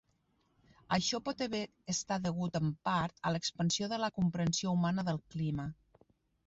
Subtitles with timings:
[0.95, 1.59] Això pot haver
[1.95, 5.71] estat degut, en part, a l'expansió de la comprensió humana del clima.